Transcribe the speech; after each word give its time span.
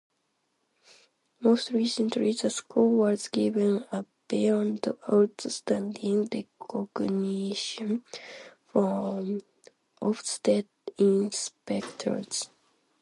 Most 1.41 1.69
recently, 1.69 2.31
the 2.33 2.49
school 2.49 2.89
was 2.89 3.27
given 3.27 3.85
a 3.91 4.03
"Beyond 4.27 4.87
Outstanding" 5.07 6.27
recognition 6.33 8.03
from 8.65 9.43
Ofsted 10.01 10.65
inspectors. 10.97 12.49